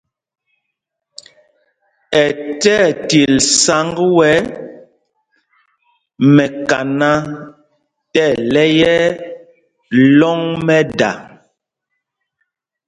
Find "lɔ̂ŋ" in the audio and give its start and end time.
10.17-10.39